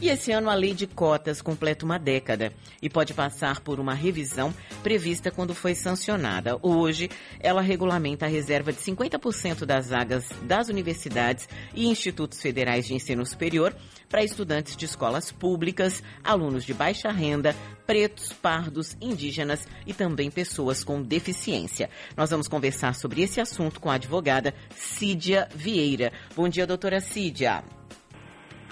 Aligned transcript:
E 0.00 0.08
esse 0.08 0.30
ano 0.30 0.48
a 0.48 0.54
lei 0.54 0.74
de 0.74 0.86
cotas 0.86 1.42
completa 1.42 1.84
uma 1.84 1.98
década 1.98 2.52
e 2.80 2.88
pode 2.88 3.12
passar 3.14 3.60
por 3.60 3.80
uma 3.80 3.94
revisão 3.94 4.54
prevista 4.80 5.28
quando 5.28 5.56
foi 5.56 5.74
sancionada. 5.74 6.56
Hoje, 6.62 7.10
ela 7.40 7.60
regulamenta 7.60 8.24
a 8.24 8.28
reserva 8.28 8.72
de 8.72 8.78
50% 8.78 9.64
das 9.64 9.88
vagas 9.88 10.28
das 10.42 10.68
universidades 10.68 11.48
e 11.74 11.88
institutos 11.88 12.40
federais 12.40 12.86
de 12.86 12.94
ensino 12.94 13.26
superior 13.26 13.74
para 14.08 14.22
estudantes 14.22 14.76
de 14.76 14.84
escolas 14.84 15.32
públicas, 15.32 16.00
alunos 16.22 16.64
de 16.64 16.72
baixa 16.72 17.10
renda, 17.10 17.54
pretos, 17.84 18.32
pardos, 18.32 18.96
indígenas 19.00 19.66
e 19.84 19.92
também 19.92 20.30
pessoas 20.30 20.84
com 20.84 21.02
deficiência. 21.02 21.90
Nós 22.16 22.30
vamos 22.30 22.46
conversar 22.46 22.94
sobre 22.94 23.22
esse 23.22 23.40
assunto 23.40 23.80
com 23.80 23.90
a 23.90 23.94
advogada 23.94 24.54
Cídia 24.70 25.48
Vieira. 25.52 26.12
Bom 26.36 26.48
dia, 26.48 26.68
doutora 26.68 27.00
Cídia. 27.00 27.77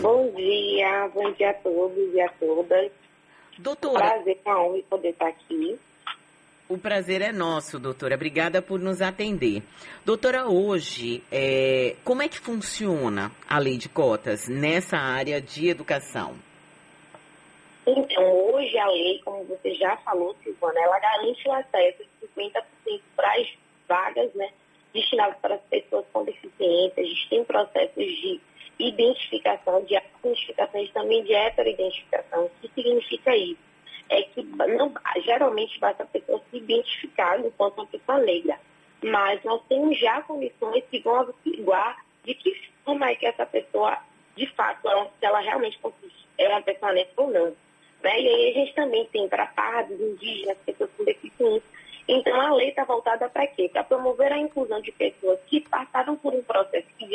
Bom 0.00 0.30
dia, 0.32 1.08
bom 1.14 1.32
dia 1.32 1.50
a 1.50 1.54
todos 1.54 2.14
e 2.14 2.20
a 2.20 2.28
todas. 2.28 2.92
Doutora. 3.58 4.10
Prazer, 4.10 4.38
uma 4.44 4.62
honra 4.62 4.82
poder 4.90 5.08
estar 5.10 5.28
aqui. 5.28 5.78
O 6.68 6.76
prazer 6.76 7.22
é 7.22 7.32
nosso, 7.32 7.78
doutora. 7.78 8.14
Obrigada 8.14 8.60
por 8.60 8.78
nos 8.78 9.00
atender. 9.00 9.62
Doutora, 10.04 10.48
hoje, 10.48 11.22
é, 11.32 11.96
como 12.04 12.22
é 12.22 12.28
que 12.28 12.38
funciona 12.38 13.32
a 13.48 13.58
lei 13.58 13.78
de 13.78 13.88
cotas 13.88 14.48
nessa 14.48 14.98
área 14.98 15.40
de 15.40 15.68
educação? 15.68 16.34
Então, 17.86 18.52
hoje 18.52 18.76
a 18.78 18.88
lei, 18.88 19.20
como 19.24 19.44
você 19.44 19.74
já 19.74 19.96
falou, 19.98 20.36
Silvana, 20.42 20.78
ela 20.80 20.98
garante 20.98 21.48
o 21.48 21.52
acesso 21.52 22.02
de 22.20 22.28
50% 22.28 23.00
para 23.14 23.32
as 23.32 23.48
vagas 23.88 24.34
né, 24.34 24.50
destinadas 24.96 25.36
para 25.38 25.54
as 25.54 25.60
pessoas 25.62 26.04
com 26.12 26.24
deficiência. 26.24 27.02
A 27.02 27.06
gente 27.06 27.28
tem 27.28 27.44
processos 27.44 28.04
de 28.04 28.40
identificação, 28.78 29.84
de 29.84 29.94
identificação 29.94 30.82
e 30.82 30.88
também 30.88 31.22
de 31.24 31.34
heteroidentificação. 31.34 32.46
O 32.46 32.50
que 32.60 32.70
significa 32.74 33.36
isso? 33.36 33.60
É 34.08 34.22
que 34.22 34.42
não, 34.42 34.92
geralmente 35.24 35.78
basta 35.78 36.02
a 36.02 36.06
pessoa 36.06 36.40
se 36.50 36.56
identificar 36.56 37.38
enquanto 37.40 37.78
uma 37.78 37.86
pessoa 37.86 38.18
negra, 38.18 38.58
mas 39.02 39.42
nós 39.44 39.60
temos 39.68 39.98
já 39.98 40.22
condições 40.22 40.84
que 40.90 41.00
vão 41.00 41.16
averiguar 41.16 42.04
de 42.24 42.34
que 42.34 42.70
forma 42.84 43.10
é 43.10 43.14
que 43.16 43.26
essa 43.26 43.44
pessoa, 43.46 43.98
de 44.36 44.46
fato, 44.54 44.88
ela, 44.88 45.04
se 45.06 45.26
ela 45.26 45.40
realmente 45.40 45.78
é 46.38 46.48
uma 46.48 46.62
pessoa 46.62 46.92
negra 46.92 47.12
ou 47.16 47.30
não. 47.30 47.56
Né? 48.02 48.20
E 48.20 48.28
aí 48.28 48.50
a 48.50 48.52
gente 48.52 48.74
também 48.74 49.04
tem 49.06 49.28
para 49.28 49.46
pardos, 49.46 50.00
indígenas, 50.00 50.58
pessoas 50.64 50.90
com 50.96 51.04
deficiência. 51.04 51.75
Então 52.08 52.40
a 52.40 52.54
lei 52.54 52.68
está 52.68 52.84
voltada 52.84 53.28
para 53.28 53.46
quê? 53.46 53.68
Para 53.68 53.82
promover 53.82 54.32
a 54.32 54.38
inclusão 54.38 54.80
de 54.80 54.92
pessoas 54.92 55.40
que 55.46 55.60
passaram 55.60 56.16
por 56.16 56.32
um 56.32 56.42
processo 56.42 56.86
que 56.98 57.06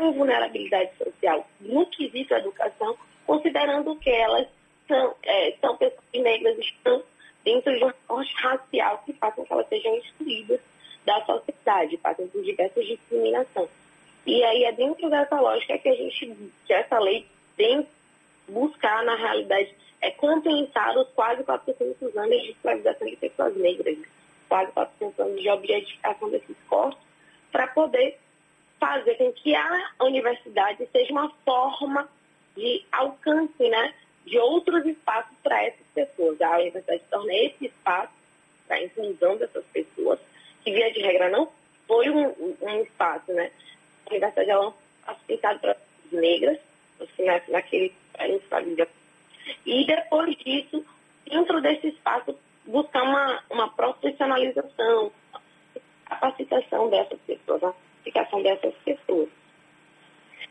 em 0.00 0.12
vulnerabilidade 0.12 0.90
social 0.96 1.46
no 1.60 1.86
quesito 1.86 2.34
educação, 2.34 2.96
considerando 3.26 3.94
que 3.96 4.10
elas 4.10 4.46
são, 4.88 5.14
é, 5.22 5.54
são 5.60 5.76
pessoas 5.76 6.02
negras 6.14 6.58
estão 6.58 7.02
dentro 7.44 7.76
de 7.76 7.84
um 7.84 7.92
corte 8.06 8.34
racial 8.36 9.02
que 9.04 9.12
faz 9.12 9.34
com 9.34 9.44
que 9.44 9.52
elas 9.52 9.68
sejam 9.68 9.96
excluídas 9.96 10.60
da 11.04 11.24
sociedade, 11.24 11.96
passam 11.98 12.26
por 12.28 12.42
diversas 12.42 12.86
discriminações. 12.86 13.68
E 14.26 14.42
aí 14.42 14.64
é 14.64 14.72
dentro 14.72 15.10
dessa 15.10 15.38
lógica 15.38 15.76
que 15.78 15.88
a 15.88 15.94
gente, 15.94 16.34
que 16.66 16.72
essa 16.72 16.98
lei 16.98 17.26
tem 17.56 17.86
buscar, 18.48 19.04
na 19.04 19.14
realidade, 19.14 19.74
compensar 20.24 20.96
os 20.96 21.06
quase 21.10 21.44
400 21.44 22.16
anos 22.16 22.42
de 22.42 22.52
escravização 22.52 23.06
de 23.06 23.16
pessoas 23.16 23.54
negras, 23.56 23.98
quase 24.48 24.72
400 24.72 25.20
anos 25.20 25.42
de 25.42 25.50
objetificação 25.50 26.30
desses 26.30 26.56
corpos, 26.66 26.98
para 27.52 27.66
poder 27.66 28.18
fazer 28.80 29.16
com 29.16 29.30
que 29.32 29.54
a 29.54 29.92
universidade 30.00 30.88
seja 30.90 31.12
uma 31.12 31.28
forma 31.44 32.08
de 32.56 32.82
alcance 32.90 33.68
né, 33.68 33.92
de 34.24 34.38
outros 34.38 34.86
espaços 34.86 35.36
para 35.42 35.62
essas 35.62 35.86
pessoas. 35.94 36.40
A 36.40 36.56
universidade 36.58 37.02
torna 37.10 37.34
esse 37.34 37.66
espaço 37.66 38.12
para 38.66 38.76
a 38.76 38.82
inclusão 38.82 39.36
dessas 39.36 39.64
pessoas, 39.66 40.18
que 40.64 40.72
via 40.72 40.90
de 40.90 41.00
regra 41.00 41.28
não 41.28 41.50
foi 41.86 42.08
um, 42.08 42.28
um 42.62 42.82
espaço, 42.82 43.30
né? 43.30 43.50
A 44.06 44.10
universidade 44.10 44.50
é 44.50 44.58
um 44.58 44.72
espaço 45.00 45.20
pensado 45.26 45.58
para 45.60 45.72
as 45.72 46.12
negras, 46.12 46.58
assim, 46.98 47.24
naquele 47.48 47.92
família. 48.48 48.88
E 49.66 49.86
depois 49.86 50.36
disso, 50.36 50.84
dentro 51.26 51.60
desse 51.60 51.88
espaço, 51.88 52.36
buscar 52.66 53.02
uma, 53.02 53.42
uma 53.50 53.68
profissionalização, 53.70 55.12
capacitação 56.06 56.90
dessas 56.90 57.18
pessoas, 57.20 57.62
né? 57.62 57.74
identificação 58.04 58.42
dessas 58.42 58.74
pessoas. 58.84 59.28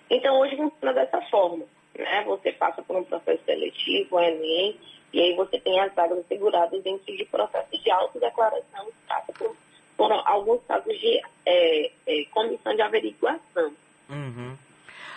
Então, 0.09 0.40
hoje 0.40 0.56
funciona 0.56 0.94
dessa 0.94 1.22
forma. 1.24 1.66
Né? 1.98 2.24
Você 2.26 2.52
passa 2.52 2.81
por 2.81 2.96
um 2.98 3.04
processo 3.04 3.44
seletivo, 3.46 4.20
Enem, 4.20 4.78
e 5.14 5.22
aí 5.22 5.36
você 5.36 5.60
tem 5.60 5.80
as 5.80 5.94
vagas 5.94 6.20
asseguradas 6.20 6.81
dentro 6.84 7.16
de 7.16 7.25
processos 7.25 7.84
de 7.84 7.92
autodeclaração, 7.92 8.88
passa 9.08 9.31
por, 9.34 9.56
por 9.96 10.12
alguns 10.12 10.64
casos 10.66 11.00
de 11.00 11.22
é, 11.46 11.92
é, 12.08 12.25
comissão 12.31 12.75
de 12.75 12.81
averiguação. 12.81 13.74
Uhum. 14.10 14.58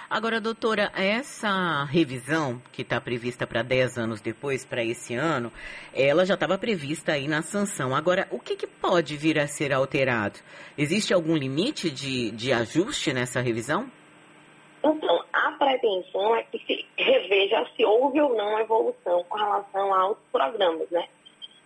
Agora, 0.08 0.40
doutora, 0.40 0.92
essa 0.94 1.82
revisão 1.82 2.62
que 2.72 2.82
está 2.82 3.00
prevista 3.00 3.44
para 3.44 3.62
10 3.62 3.98
anos 3.98 4.20
depois, 4.20 4.64
para 4.64 4.84
esse 4.84 5.16
ano, 5.16 5.52
ela 5.92 6.24
já 6.24 6.34
estava 6.34 6.56
prevista 6.56 7.12
aí 7.12 7.26
na 7.26 7.42
sanção. 7.42 7.92
Agora, 7.92 8.28
o 8.30 8.38
que, 8.38 8.54
que, 8.54 8.68
pode 8.68 9.16
vir 9.16 9.36
a 9.36 9.48
ser 9.48 9.72
alterado? 9.72 10.38
Existe 10.78 11.12
algum 11.12 11.36
limite 11.36 11.90
de, 11.90 12.30
de 12.30 12.52
ajuste 12.52 13.12
nessa 13.12 13.40
revisão? 13.40 13.90
Então, 14.84 15.24
a 15.32 15.50
pretensão 15.58 16.36
é 16.36 16.44
que 16.44 16.58
se 16.64 16.86
reveja 16.96 17.66
se 17.74 17.84
houve 17.84 18.20
ou 18.20 18.36
não 18.36 18.60
evolução 18.60 19.24
com 19.28 19.36
relação 19.36 19.92
aos 19.92 20.18
programas, 20.30 20.88
né? 20.88 21.04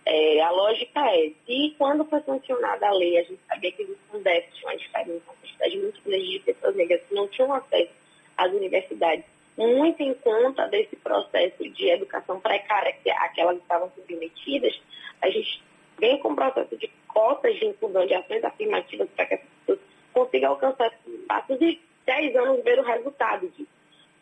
É, 0.03 0.41
a 0.41 0.49
lógica 0.49 0.99
é, 0.99 1.29
se 1.45 1.75
quando 1.77 2.03
foi 2.05 2.19
sancionada 2.21 2.87
a 2.87 2.91
lei, 2.91 3.19
a 3.19 3.23
gente 3.23 3.39
sabia 3.47 3.71
que 3.71 3.83
existia 3.83 4.17
um 4.17 4.23
déficit, 4.23 4.63
uma 4.63 4.75
diferença, 4.75 5.21
uma 5.27 5.35
quantidade 5.35 5.77
muito 5.77 6.01
grande 6.03 6.31
de 6.31 6.39
pessoas 6.39 6.75
negras 6.75 7.01
que 7.07 7.13
não 7.13 7.27
tinham 7.27 7.53
acesso 7.53 8.00
as 8.41 8.51
universidades, 8.53 9.25
muito 9.57 10.01
em 10.01 10.13
conta 10.15 10.67
desse 10.67 10.95
processo 10.95 11.69
de 11.69 11.89
educação 11.89 12.39
precária, 12.39 12.93
que 13.03 13.09
aquelas 13.11 13.57
estavam 13.57 13.91
submetidas, 13.95 14.81
a 15.21 15.29
gente 15.29 15.61
vem 15.99 16.17
com 16.19 16.29
o 16.31 16.35
processo 16.35 16.75
de 16.77 16.87
cotas 17.07 17.55
de 17.55 17.65
inclusão 17.65 18.05
de 18.05 18.13
ações 18.15 18.43
afirmativas 18.43 19.07
para 19.15 19.25
que 19.25 19.33
as 19.35 19.41
pessoas 19.41 19.79
consigam 20.13 20.51
alcançar 20.51 20.91
passos 21.27 21.61
e 21.61 21.79
10 22.05 22.35
anos 22.35 22.63
ver 22.63 22.79
o 22.79 22.83
resultado 22.83 23.47
disso. 23.49 23.69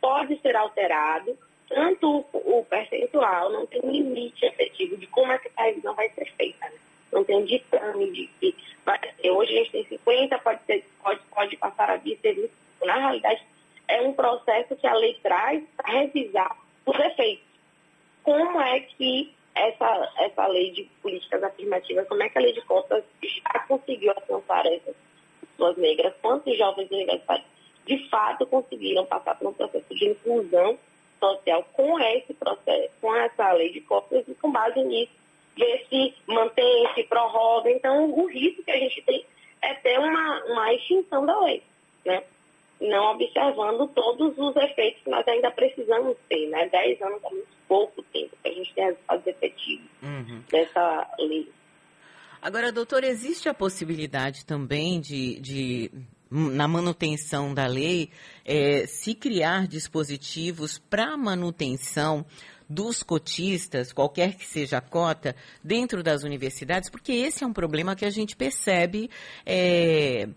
Pode 0.02 0.38
ser 0.42 0.56
alterado, 0.56 1.38
tanto 1.70 2.26
o, 2.34 2.66
percentual, 2.70 3.52
não 3.52 3.66
tem 3.66 3.82
limite 3.82 4.46
efetivo 4.46 4.98
de 4.98 5.08
como 5.08 5.32
essa 5.32 5.50
revisão 5.58 5.94
vai 5.94 6.10
ser 6.10 6.26
feita. 6.34 6.66
Né? 6.66 6.78
Não 7.12 7.24
tem 7.24 7.38
um 7.38 7.46
ditame 7.46 8.12
de 8.12 8.28
que 8.40 8.56
hoje 9.30 9.54
a 9.54 9.64
gente 9.64 9.72
tem 9.72 9.86
50, 9.86 10.38
pode, 10.40 10.64
ser, 10.66 10.86
pode, 11.02 11.20
pode 11.34 11.58
passar 11.58 11.90
a 11.90 11.98
vir 11.98 12.18
ser 12.22 12.34
25. 12.34 12.86
Na 12.86 12.96
realidade, 12.96 13.46
é 13.90 14.02
um 14.02 14.14
processo 14.14 14.76
que 14.76 14.88
a 14.88 14.94
lei 14.94 15.16
traz 15.16 15.64
para 15.76 15.92
revisar 15.92 16.56
os 16.86 16.98
efeitos. 16.98 17.44
Como 18.24 18.62
é 18.62 18.80
que 18.82 19.34
essa, 19.56 20.14
essa 20.20 20.48
lei 20.48 20.72
de 20.72 20.84
políticas 21.02 21.44
afirmativas, 21.44 22.08
como 22.08 22.22
é 22.24 22.30
que 22.30 22.38
a 22.38 22.42
lei 22.42 22.54
de 22.54 22.62
cotas 22.62 23.04
já 23.22 23.60
conseguiu 23.68 24.12
alcançar 24.12 24.66
essas 24.68 24.96
pessoas 25.42 25.76
negras? 25.78 26.14
Quantos 26.22 26.56
jovens 26.58 26.90
universitários 26.92 27.48
de 27.86 28.08
fato 28.10 28.46
conseguiram 28.46 29.06
passar 29.06 29.36
por 29.36 29.48
um 29.48 29.54
processo 29.54 29.96
de 29.96 30.10
inclusão 30.10 30.78
social 31.20 31.66
com 31.74 32.00
esse 32.00 32.34
processo, 32.36 32.92
com 33.02 33.14
essa 33.16 33.52
lei 33.54 33.72
de 33.72 33.82
cotas 33.82 34.24
e 34.28 34.36
com 34.36 34.52
base 34.52 34.82
nisso, 34.84 35.12
ver 35.58 35.86
se 35.90 36.14
mantém, 36.28 36.88
se 36.94 37.04
prorroga. 37.04 37.72
Então, 37.72 38.12
o 38.12 38.28
risco 38.28 38.64
que 38.64 38.72
a 38.72 38.78
gente 38.78 39.02
tem 39.02 39.26
é 39.62 39.74
ter 39.74 40.00
uma, 40.00 40.44
uma 40.46 40.74
extinção 40.74 41.26
da 41.26 41.38
lei, 41.42 41.64
né? 42.06 42.24
Não 42.80 43.14
observando 43.14 43.88
todos 43.90 44.38
os 44.38 44.56
efeitos 44.56 45.02
que 45.04 45.10
nós 45.10 45.28
ainda 45.28 45.52
precisamos 45.52 46.16
ter, 46.30 46.48
né? 46.48 46.70
Dez 46.70 47.02
anos 47.02 47.22
é 47.24 47.30
muito 47.30 47.48
pouco 47.68 48.02
tempo 48.04 48.36
para 48.42 48.52
a 48.52 48.56
gente 48.56 48.74
ter 48.74 48.82
resultados 48.82 49.28
efetivos 49.28 49.90
uhum. 50.02 50.42
dessa 50.50 51.16
lei. 51.20 51.52
Agora, 52.42 52.72
doutor, 52.72 53.04
existe 53.04 53.50
a 53.50 53.54
possibilidade 53.54 54.46
também 54.46 55.02
de, 55.02 55.40
de 55.42 55.92
na 56.32 56.68
manutenção 56.68 57.54
da 57.54 57.66
lei, 57.66 58.12
é, 58.46 58.86
se 58.86 59.16
criar 59.16 59.68
dispositivos 59.68 60.78
para 60.78 61.18
manutenção 61.18 62.26
dos 62.70 63.02
cotistas, 63.02 63.92
qualquer 63.92 64.36
que 64.36 64.46
seja 64.46 64.78
a 64.78 64.82
cota, 64.82 65.36
dentro 65.64 66.04
das 66.04 66.24
universidades, 66.24 66.90
porque 66.90 67.12
esse 67.12 67.44
é 67.44 67.48
um 67.48 67.54
problema 67.54 67.96
que 67.96 68.06
a 68.06 68.12
gente 68.12 68.36
percebe. 68.36 69.10
É, 69.44 70.30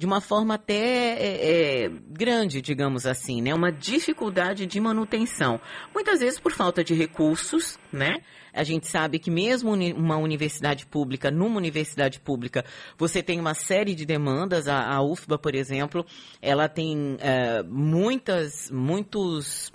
de 0.00 0.06
uma 0.06 0.22
forma 0.22 0.54
até 0.54 1.12
é, 1.12 1.84
é, 1.84 1.90
grande, 2.08 2.62
digamos 2.62 3.04
assim, 3.04 3.42
né? 3.42 3.52
Uma 3.52 3.70
dificuldade 3.70 4.64
de 4.64 4.80
manutenção. 4.80 5.60
Muitas 5.92 6.20
vezes 6.20 6.40
por 6.40 6.52
falta 6.52 6.82
de 6.82 6.94
recursos, 6.94 7.78
né? 7.92 8.22
A 8.50 8.64
gente 8.64 8.86
sabe 8.86 9.18
que 9.18 9.30
mesmo 9.30 9.74
uma 9.74 10.16
universidade 10.16 10.86
pública, 10.86 11.30
numa 11.30 11.58
universidade 11.58 12.18
pública, 12.18 12.64
você 12.96 13.22
tem 13.22 13.38
uma 13.38 13.52
série 13.52 13.94
de 13.94 14.06
demandas. 14.06 14.68
A, 14.68 14.90
a 14.90 15.02
UFBA, 15.02 15.38
por 15.38 15.54
exemplo, 15.54 16.06
ela 16.40 16.66
tem 16.66 17.18
é, 17.20 17.62
muitas, 17.62 18.70
muitos 18.70 19.70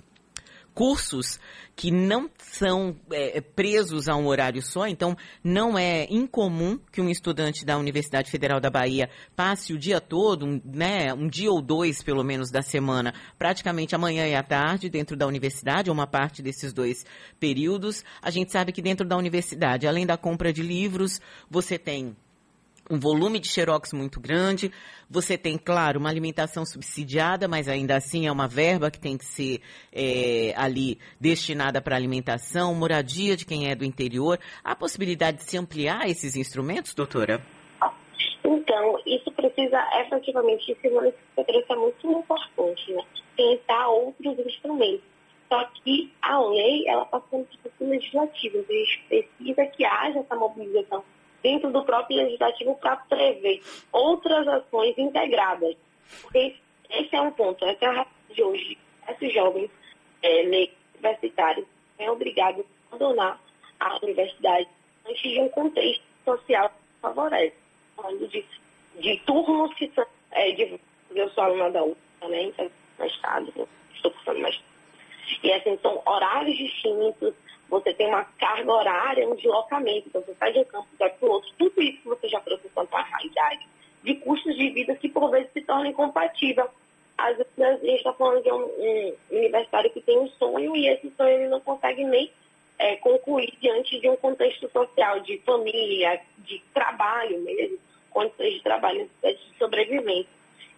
cursos 0.76 1.40
que 1.74 1.90
não 1.90 2.30
são 2.38 2.94
é, 3.10 3.40
presos 3.40 4.08
a 4.08 4.14
um 4.14 4.26
horário 4.26 4.60
só, 4.60 4.86
então 4.86 5.16
não 5.42 5.78
é 5.78 6.06
incomum 6.10 6.78
que 6.92 7.00
um 7.00 7.08
estudante 7.08 7.64
da 7.64 7.78
Universidade 7.78 8.30
Federal 8.30 8.60
da 8.60 8.68
Bahia 8.68 9.08
passe 9.34 9.72
o 9.72 9.78
dia 9.78 10.02
todo, 10.02 10.44
um, 10.44 10.60
né, 10.64 11.14
um 11.14 11.28
dia 11.28 11.50
ou 11.50 11.62
dois 11.62 12.02
pelo 12.02 12.22
menos 12.22 12.50
da 12.50 12.60
semana, 12.60 13.14
praticamente 13.38 13.94
amanhã 13.94 14.26
e 14.26 14.34
à 14.34 14.42
tarde 14.42 14.90
dentro 14.90 15.16
da 15.16 15.26
universidade, 15.26 15.90
uma 15.90 16.06
parte 16.06 16.42
desses 16.42 16.74
dois 16.74 17.06
períodos. 17.40 18.04
A 18.20 18.30
gente 18.30 18.52
sabe 18.52 18.70
que 18.70 18.82
dentro 18.82 19.06
da 19.06 19.16
universidade, 19.16 19.86
além 19.86 20.04
da 20.04 20.18
compra 20.18 20.52
de 20.52 20.62
livros, 20.62 21.22
você 21.50 21.78
tem 21.78 22.14
um 22.90 22.98
volume 22.98 23.38
de 23.38 23.48
xerox 23.48 23.92
muito 23.92 24.20
grande. 24.20 24.70
Você 25.08 25.36
tem, 25.36 25.58
claro, 25.58 25.98
uma 25.98 26.08
alimentação 26.08 26.64
subsidiada, 26.64 27.48
mas 27.48 27.68
ainda 27.68 27.96
assim 27.96 28.26
é 28.26 28.32
uma 28.32 28.48
verba 28.48 28.90
que 28.90 28.98
tem 28.98 29.16
que 29.16 29.24
ser 29.24 29.60
é, 29.92 30.52
ali 30.56 30.98
destinada 31.20 31.80
para 31.80 31.96
alimentação, 31.96 32.74
moradia 32.74 33.36
de 33.36 33.44
quem 33.44 33.70
é 33.70 33.74
do 33.74 33.84
interior. 33.84 34.38
Há 34.62 34.74
possibilidade 34.74 35.38
de 35.38 35.44
se 35.44 35.56
ampliar 35.56 36.08
esses 36.08 36.36
instrumentos, 36.36 36.94
doutora? 36.94 37.40
Então, 38.44 38.98
isso 39.06 39.30
precisa 39.32 39.78
efetivamente, 40.00 40.70
esse 40.70 40.80
que 40.80 40.88
é 40.88 41.76
muito 41.76 42.10
importante, 42.10 42.92
né? 42.92 43.02
Pensar 43.36 43.88
outros 43.88 44.38
instrumentos. 44.38 45.04
Só 45.48 45.64
que 45.64 46.12
a 46.20 46.40
lei, 46.40 46.88
ela 46.88 47.04
está 47.04 47.22
sendo 47.30 47.46
legislativa, 47.80 48.58
então 48.58 48.74
a 48.74 48.78
gente 48.78 49.04
precisa 49.08 49.66
que 49.66 49.84
haja 49.84 50.18
essa 50.18 50.34
mobilização 50.34 51.04
dentro 51.46 51.70
do 51.70 51.84
próprio 51.84 52.16
legislativo 52.16 52.74
para 52.74 52.96
prever 52.96 53.62
outras 53.92 54.48
ações 54.48 54.98
integradas. 54.98 55.76
Porque 56.20 56.56
esse 56.90 57.14
é 57.14 57.20
um 57.20 57.30
ponto, 57.30 57.64
essa 57.64 57.84
é 57.84 57.88
a 57.88 58.06
de 58.30 58.42
hoje. 58.42 58.76
Esses 59.08 59.32
jovens 59.32 59.70
é, 60.24 60.42
universitários 60.42 61.64
são 61.96 62.08
obrigados 62.08 62.64
a 62.90 62.96
abandonar 62.96 63.40
a 63.78 63.96
universidade 64.02 64.66
antes 65.08 65.22
de 65.22 65.40
um 65.40 65.48
contexto 65.50 66.02
social 66.24 66.68
que 66.68 67.00
favorece. 67.00 67.54
Falando 67.94 68.26
de, 68.26 68.44
de 68.98 69.16
turnos 69.24 69.72
que 69.74 69.88
são. 69.94 70.04
É, 70.32 70.50
de, 70.50 70.80
eu 71.14 71.30
sou 71.30 71.44
aluna 71.44 71.70
da 71.70 71.84
UFA 71.84 71.96
também, 72.20 72.48
então, 72.48 72.68
estado, 73.06 73.68
estou 73.94 74.10
cursando 74.10 74.40
mais. 74.40 74.60
E 75.44 75.52
assim, 75.52 75.78
são 75.80 76.02
horários 76.04 76.56
distintos, 76.58 77.34
você 77.68 77.92
tem 77.92 78.08
uma 78.08 78.24
carga 78.38 78.72
horária, 78.72 79.28
um 79.28 79.34
deslocamento, 79.34 80.08
então 80.08 80.22
você 80.22 80.34
sai 80.34 80.52
de 80.52 80.60
um 80.60 80.64
campo 80.64 80.86
vai 80.98 81.10
para 81.10 81.28
o 81.28 81.32
outro, 81.32 81.50
tudo 81.58 81.82
isso 81.82 81.98
que 81.98 82.08
você 82.08 82.28
já 82.28 82.40
trouxe 82.40 82.68
quanto 82.68 82.94
à 82.94 83.02
realidade, 83.02 83.66
de 84.02 84.14
custos 84.14 84.56
de 84.56 84.70
vida 84.70 84.94
que 84.94 85.08
por 85.08 85.30
vezes 85.30 85.50
se 85.52 85.60
tornam 85.62 85.86
incompatíveis. 85.86 86.68
Às 87.18 87.36
vezes 87.36 87.58
a 87.58 87.76
gente 87.76 87.96
está 87.96 88.12
falando 88.12 88.42
de 88.42 88.52
um, 88.52 88.62
um, 88.62 89.14
universitário 89.30 89.90
que 89.90 90.00
tem 90.00 90.18
um 90.18 90.28
sonho 90.28 90.76
e 90.76 90.86
esse 90.86 91.10
sonho 91.16 91.30
ele 91.30 91.48
não 91.48 91.60
consegue 91.60 92.04
nem 92.04 92.30
é, 92.78 92.96
concluir 92.96 93.52
diante 93.60 93.98
de 93.98 94.08
um 94.08 94.16
contexto 94.16 94.70
social, 94.70 95.20
de 95.20 95.38
família, 95.38 96.20
de 96.38 96.62
trabalho 96.72 97.40
mesmo, 97.40 97.78
condições 98.10 98.54
de 98.54 98.62
trabalho, 98.62 99.10
de 99.22 99.58
sobrevivência. 99.58 100.30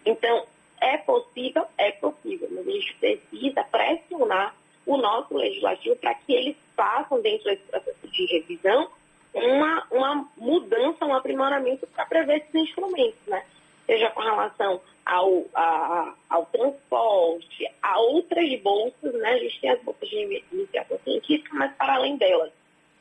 Então, 0.05 0.45
é 0.81 0.97
possível? 0.97 1.65
É 1.77 1.91
possível, 1.91 2.47
mas 2.51 2.67
a 2.67 2.71
gente 2.71 2.95
precisa 2.95 3.63
pressionar 3.65 4.55
o 4.85 4.97
nosso 4.97 5.37
legislativo 5.37 5.95
para 5.97 6.15
que 6.15 6.33
eles 6.33 6.55
façam, 6.79 7.21
dentro 7.21 7.43
desse 7.43 7.63
processo 7.63 8.07
de 8.07 8.25
revisão, 8.27 8.89
uma, 9.33 9.85
uma 9.91 10.29
mudança, 10.37 11.05
um 11.05 11.13
aprimoramento 11.13 11.85
para 11.87 12.05
prever 12.05 12.37
esses 12.37 12.55
instrumentos, 12.55 13.19
né? 13.27 13.43
Seja 13.85 14.09
com 14.11 14.21
relação 14.21 14.79
ao, 15.05 15.43
a, 15.53 16.13
ao 16.29 16.45
transporte, 16.45 17.69
a 17.81 17.99
outras 17.99 18.61
bolsas, 18.61 19.13
né? 19.13 19.29
A 19.29 19.39
gente 19.39 19.59
tem 19.59 19.71
as 19.71 19.81
bolsas 19.81 20.07
de 20.07 20.43
iniciação 20.53 20.97
científica, 21.03 21.49
mas 21.53 21.75
para 21.75 21.95
além 21.95 22.15
delas, 22.15 22.53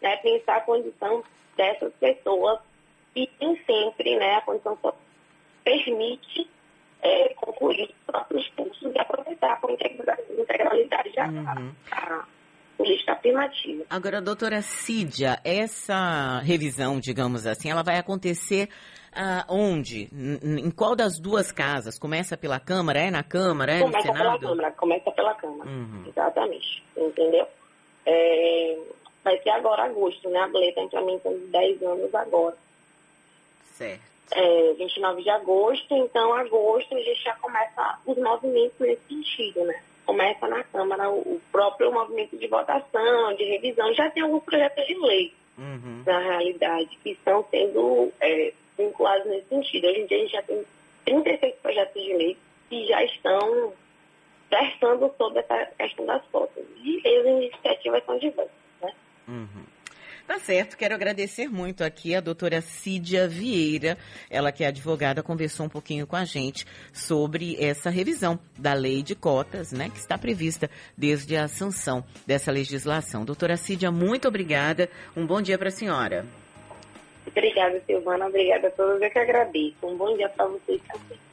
né? 0.02 0.16
Pensar 0.16 0.56
a 0.56 0.62
condição 0.62 1.22
dessas 1.56 1.92
pessoas 1.94 2.58
e 3.14 3.30
nem 3.40 3.56
sempre, 3.64 4.16
né? 4.16 4.36
A 4.36 4.40
condição 4.40 4.76
permite 5.62 6.50
é, 7.00 7.28
concluir 7.34 7.84
os 7.84 8.04
próprios 8.04 8.48
cursos 8.48 8.92
e 8.92 8.98
aproveitar 8.98 9.60
com 9.60 9.70
integralidade 9.70 11.10
uhum. 11.16 11.72
a, 11.92 12.26
política 12.78 13.12
afirmativa. 13.12 13.84
Agora, 13.90 14.22
doutora 14.22 14.62
Cídia, 14.62 15.38
essa 15.44 16.38
revisão, 16.38 16.98
digamos 16.98 17.46
assim, 17.46 17.68
ela 17.70 17.82
vai 17.82 17.98
acontecer 17.98 18.70
ah, 19.12 19.44
onde? 19.48 20.08
Em 20.12 20.70
qual 20.70 20.96
das 20.96 21.18
duas 21.20 21.52
casas? 21.52 21.98
Começa 21.98 22.36
pela 22.36 22.58
Câmara? 22.58 23.00
É 23.00 23.10
na 23.10 23.22
Câmara? 23.22 23.72
É 23.72 23.80
começa 23.80 24.08
no 24.08 24.16
Senado? 24.16 24.38
pela 24.38 24.38
Câmara, 24.38 24.70
começa 24.72 25.10
pela 25.10 25.34
Câmara. 25.34 25.68
Uhum. 25.68 26.04
Exatamente. 26.06 26.82
Entendeu? 26.96 27.46
É, 28.06 28.78
vai 29.22 29.38
ser 29.42 29.50
agora 29.50 29.84
agosto, 29.84 30.30
né? 30.30 30.38
A 30.38 30.46
lei 30.46 30.70
está 30.70 30.82
implementando 30.82 31.38
10 31.48 31.82
anos 31.82 32.14
agora. 32.14 32.56
Certo 33.64 34.08
é, 34.32 34.74
29 34.74 35.22
de 35.22 35.30
agosto, 35.30 35.94
então 35.94 36.32
agosto 36.34 36.94
a 36.94 37.00
gente 37.00 37.22
já 37.22 37.34
começa 37.36 37.98
os 38.06 38.16
movimentos 38.18 38.78
nesse 38.78 39.02
sentido, 39.08 39.64
né? 39.64 39.82
Começa 40.08 40.48
na 40.48 40.64
Câmara 40.64 41.10
o, 41.10 41.38
próprio 41.52 41.92
movimento 41.92 42.34
de 42.38 42.46
votação, 42.46 43.34
de 43.36 43.44
revisão, 43.44 43.92
já 43.92 44.08
tem 44.10 44.22
alguns 44.22 44.42
projetos 44.42 44.86
de 44.86 44.94
lei, 44.94 45.34
uhum. 45.58 46.02
na 46.06 46.18
realidade, 46.18 46.98
que 47.02 47.10
estão 47.10 47.44
sendo 47.50 48.10
é, 48.18 48.54
vinculados 48.78 49.26
nesse 49.26 49.48
sentido. 49.50 49.86
Hoje 49.86 50.00
em 50.00 50.06
dia 50.06 50.16
a 50.16 50.20
gente 50.20 50.32
já 50.32 50.42
tem 50.44 50.64
36 51.04 51.54
projetos 51.56 52.02
de 52.02 52.14
lei 52.14 52.38
que 52.70 52.86
já 52.86 53.04
estão 53.04 53.74
versando 54.50 55.14
sobre 55.18 55.40
essa 55.40 55.66
questão 55.76 56.06
das 56.06 56.24
fotos. 56.28 56.64
E 56.82 57.02
as 57.06 57.26
iniciativas 57.26 58.02
são 58.06 58.18
diversas, 58.18 58.50
né? 58.80 58.94
Uhum. 59.28 59.64
Tá 60.28 60.38
certo, 60.38 60.76
quero 60.76 60.94
agradecer 60.94 61.48
muito 61.48 61.82
aqui 61.82 62.14
a 62.14 62.20
doutora 62.20 62.60
Cídia 62.60 63.26
Vieira, 63.26 63.96
ela 64.28 64.52
que 64.52 64.62
é 64.62 64.66
advogada, 64.66 65.22
conversou 65.22 65.64
um 65.64 65.70
pouquinho 65.70 66.06
com 66.06 66.16
a 66.16 66.26
gente 66.26 66.66
sobre 66.92 67.56
essa 67.58 67.88
revisão 67.88 68.38
da 68.58 68.74
lei 68.74 69.02
de 69.02 69.14
cotas, 69.14 69.72
né, 69.72 69.88
que 69.88 69.96
está 69.96 70.18
prevista 70.18 70.68
desde 70.94 71.34
a 71.34 71.48
sanção 71.48 72.04
dessa 72.26 72.52
legislação. 72.52 73.24
Doutora 73.24 73.56
Cídia, 73.56 73.90
muito 73.90 74.28
obrigada, 74.28 74.90
um 75.16 75.26
bom 75.26 75.40
dia 75.40 75.56
para 75.56 75.68
a 75.68 75.72
senhora. 75.72 76.26
Obrigada, 77.26 77.82
Silvana, 77.86 78.26
obrigada 78.26 78.68
a 78.68 78.70
todos, 78.70 79.00
eu 79.00 79.10
que 79.10 79.18
agradeço. 79.18 79.76
Um 79.82 79.96
bom 79.96 80.14
dia 80.14 80.28
para 80.28 80.44
vocês 80.44 80.78
também. 80.92 81.27